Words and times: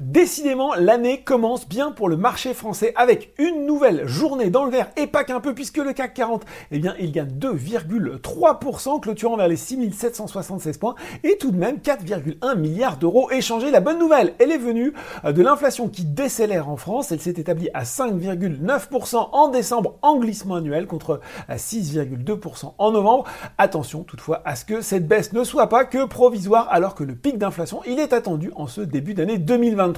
Décidément, 0.00 0.74
l'année 0.76 1.20
commence 1.20 1.68
bien 1.68 1.92
pour 1.92 2.08
le 2.08 2.16
marché 2.16 2.54
français 2.54 2.94
avec 2.96 3.34
une 3.36 3.66
nouvelle 3.66 4.06
journée 4.06 4.48
dans 4.48 4.64
le 4.64 4.70
vert 4.70 4.88
et 4.96 5.06
pas 5.06 5.24
qu'un 5.24 5.40
peu 5.40 5.54
puisque 5.54 5.76
le 5.76 5.92
CAC 5.92 6.14
40, 6.14 6.46
eh 6.70 6.78
bien, 6.78 6.94
il 6.98 7.12
gagne 7.12 7.28
2,3%, 7.28 8.98
clôturant 9.00 9.36
vers 9.36 9.46
les 9.46 9.56
6776 9.56 10.78
points 10.78 10.94
et 11.22 11.36
tout 11.36 11.50
de 11.50 11.58
même 11.58 11.76
4,1 11.76 12.56
milliards 12.56 12.96
d'euros 12.96 13.30
échangés. 13.30 13.70
La 13.70 13.80
bonne 13.80 13.98
nouvelle, 13.98 14.32
elle 14.38 14.52
est 14.52 14.58
venue 14.58 14.94
euh, 15.26 15.32
de 15.32 15.42
l'inflation 15.42 15.90
qui 15.90 16.06
décélère 16.06 16.70
en 16.70 16.78
France. 16.78 17.12
Elle 17.12 17.20
s'est 17.20 17.34
établie 17.36 17.68
à 17.74 17.82
5,9% 17.82 19.28
en 19.32 19.48
décembre 19.48 19.98
en 20.00 20.16
glissement 20.16 20.54
annuel 20.54 20.86
contre 20.86 21.20
6,2% 21.50 22.72
en 22.78 22.90
novembre. 22.90 23.24
Attention 23.58 24.02
toutefois 24.04 24.40
à 24.46 24.56
ce 24.56 24.64
que 24.64 24.80
cette 24.80 25.06
baisse 25.06 25.34
ne 25.34 25.44
soit 25.44 25.68
pas 25.68 25.84
que 25.84 26.06
provisoire 26.06 26.68
alors 26.70 26.94
que 26.94 27.04
le 27.04 27.14
pic 27.14 27.36
d'inflation, 27.36 27.82
il 27.86 27.98
est 27.98 28.14
attendu 28.14 28.50
en 28.56 28.66
ce 28.66 28.80
début 28.80 29.12
d'année 29.12 29.36
2020. 29.36 29.89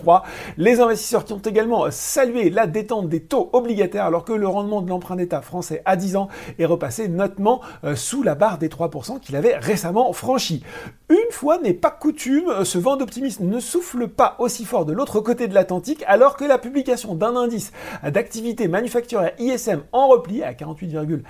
Les 0.57 0.81
investisseurs 0.81 1.25
qui 1.25 1.33
ont 1.33 1.39
également 1.39 1.91
salué 1.91 2.51
la 2.51 2.67
détente 2.67 3.09
des 3.09 3.21
taux 3.21 3.51
obligataires 3.53 4.05
alors 4.05 4.25
que 4.25 4.33
le 4.33 4.49
rendement 4.49 4.83
de 4.83 4.89
l'emprunt 4.89 5.17
d'État 5.17 5.41
français 5.41 5.83
à 5.85 5.97
10 5.97 6.17
ans 6.17 6.29
est 6.59 6.65
repassé 6.65 7.09
nettement 7.09 7.61
euh, 7.85 7.95
sous 7.97 8.23
la 8.23 8.35
barre 8.35 8.59
des 8.59 8.69
3% 8.69 9.21
qu'il 9.21 9.37
avait 9.37 9.57
récemment 9.57 10.13
franchi. 10.13 10.63
Une 11.09 11.31
fois 11.31 11.59
n'est 11.59 11.75
pas 11.75 11.91
coutume, 11.91 12.49
euh, 12.49 12.65
ce 12.65 12.79
vent 12.79 12.97
d'optimisme 12.97 13.47
ne 13.47 13.61
souffle 13.61 14.09
pas 14.09 14.37
aussi 14.39 14.65
fort 14.65 14.85
de 14.85 14.93
l'autre 14.93 15.21
côté 15.21 15.49
de 15.49 15.55
l'Atlantique 15.55 16.05
alors 16.07 16.37
que 16.37 16.45
la 16.45 16.59
publication 16.59 17.15
d'un 17.15 17.37
indice 17.37 17.73
d'activité 18.03 18.69
manufacturière 18.69 19.33
ISM 19.39 19.83
en 19.93 20.09
repli 20.09 20.43
à 20.43 20.53
48,4 20.53 21.23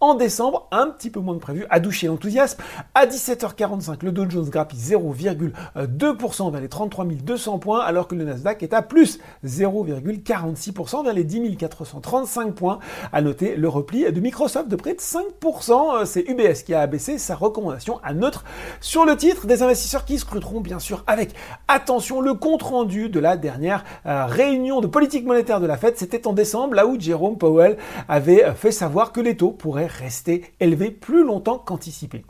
en 0.00 0.14
décembre, 0.14 0.68
un 0.70 0.88
petit 0.88 1.10
peu 1.10 1.20
moins 1.20 1.34
que 1.34 1.40
prévu, 1.40 1.66
a 1.70 1.80
douché 1.80 2.06
l'enthousiasme. 2.06 2.62
À 2.94 3.06
17h45, 3.06 4.04
le 4.04 4.12
Dow 4.12 4.30
Jones 4.30 4.48
grappille 4.48 4.78
0,2% 4.78 6.52
vers 6.52 6.60
les 6.60 6.68
33 6.68 7.04
200 7.04 7.58
points 7.58 7.80
alors 7.80 8.06
que 8.06 8.14
le 8.14 8.24
Nasdaq 8.24 8.62
est 8.62 8.72
à 8.72 8.82
plus 8.82 9.18
0,46% 9.44 11.04
vers 11.04 11.12
les 11.12 11.24
10 11.24 11.56
435 11.56 12.54
points. 12.54 12.78
À 13.12 13.22
noter 13.22 13.56
le 13.56 13.68
repli 13.68 14.10
de 14.10 14.20
Microsoft 14.20 14.68
de 14.68 14.76
près 14.76 14.94
de 14.94 15.00
5%. 15.00 16.04
C'est 16.04 16.28
UBS 16.28 16.62
qui 16.64 16.74
a 16.74 16.80
abaissé 16.80 17.18
sa 17.18 17.34
recommandation 17.34 18.00
à 18.04 18.14
neutre 18.14 18.44
sur 18.80 19.04
le 19.04 19.16
titre. 19.16 19.46
Des 19.46 19.62
investisseurs 19.62 20.04
qui 20.04 20.18
scruteront 20.18 20.60
bien 20.60 20.78
sûr 20.78 21.02
avec 21.06 21.34
attention 21.66 22.20
le 22.20 22.34
compte 22.34 22.62
rendu 22.62 23.08
de 23.08 23.18
la 23.18 23.36
dernière 23.36 23.84
euh, 24.06 24.26
réunion 24.26 24.80
de 24.80 24.86
politique 24.86 25.26
monétaire 25.26 25.60
de 25.60 25.66
la 25.66 25.76
Fed. 25.76 25.96
C'était 25.96 26.26
en 26.26 26.32
décembre, 26.32 26.74
là 26.74 26.86
où 26.86 26.98
Jerome 26.98 27.36
Powell 27.36 27.76
avait 28.08 28.44
euh, 28.44 28.54
fait 28.54 28.72
savoir 28.72 29.12
que 29.12 29.20
les 29.20 29.36
taux 29.36 29.50
pourraient 29.50 29.87
rester 29.88 30.52
élevés 30.60 30.90
plus 30.90 31.24
longtemps 31.24 31.58
qu'anticipé. 31.58 32.24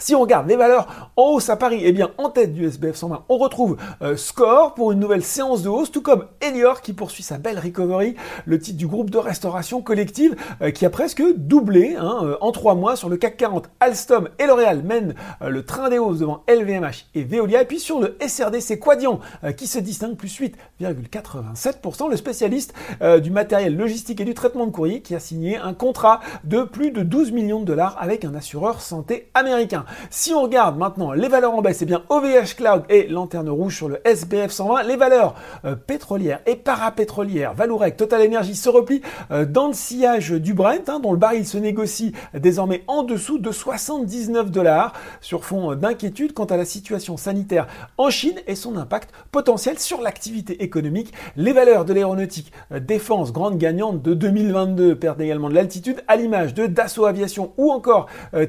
Si 0.00 0.12
on 0.16 0.20
regarde 0.22 0.48
les 0.48 0.56
valeurs 0.56 1.12
en 1.16 1.30
hausse 1.30 1.48
à 1.50 1.56
Paris, 1.56 1.82
eh 1.84 1.92
bien 1.92 2.10
en 2.18 2.28
tête 2.28 2.52
du 2.52 2.66
SBF 2.66 2.96
120, 2.96 3.26
on 3.28 3.38
retrouve 3.38 3.76
euh, 4.02 4.16
Score 4.16 4.74
pour 4.74 4.90
une 4.90 4.98
nouvelle 4.98 5.22
séance 5.22 5.62
de 5.62 5.68
hausse, 5.68 5.92
tout 5.92 6.02
comme 6.02 6.26
Elior 6.40 6.80
qui 6.80 6.92
poursuit 6.92 7.22
sa 7.22 7.38
belle 7.38 7.60
recovery, 7.60 8.16
le 8.44 8.58
titre 8.58 8.76
du 8.76 8.88
groupe 8.88 9.10
de 9.10 9.18
restauration 9.18 9.82
collective 9.82 10.34
euh, 10.62 10.72
qui 10.72 10.84
a 10.84 10.90
presque 10.90 11.22
doublé 11.36 11.94
hein, 11.96 12.18
euh, 12.24 12.36
en 12.40 12.50
trois 12.50 12.74
mois 12.74 12.96
sur 12.96 13.08
le 13.08 13.16
CAC 13.16 13.36
40. 13.36 13.70
Alstom 13.78 14.30
et 14.40 14.46
L'Oréal 14.46 14.82
mènent 14.82 15.14
le 15.40 15.64
train 15.64 15.90
des 15.90 16.00
hausses 16.00 16.18
devant 16.18 16.42
LVMH 16.48 17.06
et 17.14 17.22
Veolia. 17.22 17.62
Et 17.62 17.64
puis 17.64 17.78
sur 17.78 18.00
le 18.00 18.18
SRD, 18.26 18.60
c'est 18.60 18.80
Quadian 18.80 19.20
qui 19.56 19.68
se 19.68 19.78
distingue 19.78 20.16
plus 20.16 20.40
8,87%. 20.40 22.10
Le 22.10 22.16
spécialiste 22.16 22.74
du 23.22 23.30
matériel 23.30 23.76
logistique 23.76 24.20
et 24.20 24.24
du 24.24 24.34
traitement 24.34 24.66
de 24.66 24.70
courrier 24.70 25.02
qui 25.02 25.14
a 25.14 25.20
signé 25.20 25.56
un 25.56 25.74
contrat 25.74 26.20
de 26.42 26.62
plus 26.62 26.90
de 26.90 27.02
12 27.02 27.32
millions 27.32 27.60
de 27.60 27.64
dollars 27.64 27.96
avec 28.00 28.24
un 28.24 28.34
assureur 28.34 28.80
santé 28.80 29.30
américain. 29.34 29.83
Si 30.10 30.32
on 30.32 30.42
regarde 30.42 30.76
maintenant 30.76 31.12
les 31.12 31.28
valeurs 31.28 31.54
en 31.54 31.62
baisse, 31.62 31.78
c'est 31.78 31.84
eh 31.84 31.86
bien 31.86 32.02
OVH 32.08 32.54
Cloud 32.56 32.84
et 32.88 33.08
Lanterne 33.08 33.48
Rouge 33.48 33.76
sur 33.76 33.88
le 33.88 34.00
SBF 34.06 34.50
120. 34.50 34.82
Les 34.84 34.96
valeurs 34.96 35.34
euh, 35.64 35.74
pétrolières 35.76 36.40
et 36.46 36.56
parapétrolières, 36.56 37.54
Valourec, 37.54 37.96
Total 37.96 38.26
Energy 38.26 38.54
se 38.54 38.68
replient 38.68 39.02
euh, 39.30 39.44
dans 39.44 39.68
le 39.68 39.72
sillage 39.72 40.30
du 40.30 40.54
Brent, 40.54 40.88
hein, 40.88 41.00
dont 41.00 41.12
le 41.12 41.18
baril 41.18 41.46
se 41.46 41.58
négocie 41.58 42.12
désormais 42.34 42.84
en 42.86 43.02
dessous 43.02 43.38
de 43.38 43.50
79 43.50 44.50
dollars, 44.50 44.92
sur 45.20 45.44
fond 45.44 45.74
d'inquiétude 45.74 46.32
quant 46.32 46.44
à 46.44 46.56
la 46.56 46.64
situation 46.64 47.16
sanitaire 47.16 47.66
en 47.98 48.10
Chine 48.10 48.38
et 48.46 48.54
son 48.54 48.76
impact 48.76 49.10
potentiel 49.32 49.78
sur 49.78 50.00
l'activité 50.00 50.62
économique. 50.62 51.12
Les 51.36 51.52
valeurs 51.52 51.84
de 51.84 51.92
l'aéronautique 51.92 52.52
euh, 52.72 52.80
défense, 52.80 53.32
grande 53.32 53.58
gagnante 53.58 54.02
de 54.02 54.14
2022, 54.14 54.96
perdent 54.96 55.20
également 55.20 55.48
de 55.48 55.54
l'altitude, 55.54 56.02
à 56.08 56.16
l'image 56.16 56.54
de 56.54 56.66
Dassault 56.66 57.06
Aviation 57.06 57.52
ou 57.56 57.70
encore 57.70 58.06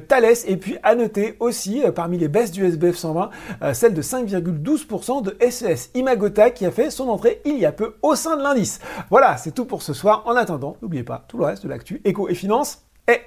Thales. 0.08 0.26
Et 0.46 0.56
puis 0.56 0.76
à 0.82 0.94
noter 0.94 1.25
aussi 1.40 1.82
euh, 1.82 1.90
parmi 1.90 2.18
les 2.18 2.28
baisses 2.28 2.52
du 2.52 2.64
SBF 2.64 2.96
120, 2.96 3.30
euh, 3.62 3.74
celle 3.74 3.94
de 3.94 4.02
5,12% 4.02 5.22
de 5.22 5.36
SES 5.50 5.90
Imagota 5.94 6.50
qui 6.50 6.66
a 6.66 6.70
fait 6.70 6.90
son 6.90 7.08
entrée 7.08 7.40
il 7.44 7.58
y 7.58 7.66
a 7.66 7.72
peu 7.72 7.96
au 8.02 8.14
sein 8.14 8.36
de 8.36 8.42
l'indice. 8.42 8.80
Voilà, 9.10 9.36
c'est 9.36 9.52
tout 9.52 9.64
pour 9.64 9.82
ce 9.82 9.92
soir. 9.92 10.22
En 10.26 10.36
attendant, 10.36 10.76
n'oubliez 10.82 11.04
pas 11.04 11.24
tout 11.28 11.38
le 11.38 11.44
reste 11.44 11.64
de 11.64 11.68
l'actu 11.68 12.00
éco 12.04 12.28
et 12.28 12.34
finance 12.34 12.82
est 13.08 13.22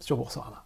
sur 0.00 0.16
Boursorama. 0.16 0.64